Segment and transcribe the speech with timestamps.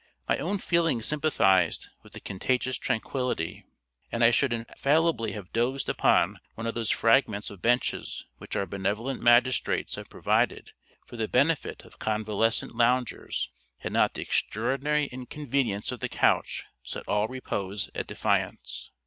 [0.27, 3.65] My own feelings sympathized with the contagious tranquillity,
[4.11, 8.65] and I should infallibly have dozed upon one of those fragments of benches which our
[8.65, 10.71] benevolent magistrates have provided
[11.05, 13.51] for the benefit of convalescent loungers
[13.81, 18.89] had not the extraordinary inconvenience of the couch set all repose at defiance.